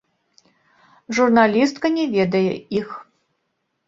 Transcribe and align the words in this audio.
Журналістка 1.17 1.91
не 1.97 2.05
ведае 2.15 2.53
іх. 2.79 2.87